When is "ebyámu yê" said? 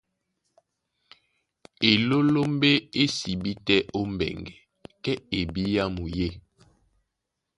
5.39-6.29